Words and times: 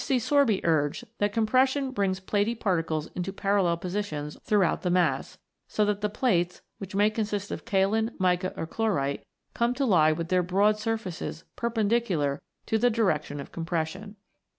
C. 0.03 0.17
Sorby 0.17 0.61
urged 0.65 1.03
that 1.19 1.31
com 1.31 1.45
pression 1.45 1.91
brings 1.91 2.19
platy 2.19 2.59
particles 2.59 3.11
into 3.13 3.31
parallel 3.31 3.77
positions 3.77 4.35
throughout 4.41 4.81
the 4.81 4.89
mass, 4.89 5.37
so 5.67 5.85
that 5.85 6.01
the 6.01 6.09
plates, 6.09 6.63
which 6.79 6.95
may 6.95 7.11
consist 7.11 7.51
of 7.51 7.65
kaolin, 7.65 8.09
mica, 8.17 8.51
or 8.57 8.65
chlorite, 8.65 9.23
come 9.53 9.75
to 9.75 9.85
lie 9.85 10.11
with 10.11 10.29
their 10.29 10.41
broad 10.41 10.79
surfaces 10.79 11.43
perpendicular 11.55 12.41
to 12.65 12.79
the 12.79 12.89
direction 12.89 13.39
of 13.39 13.51
compression. 13.51 14.15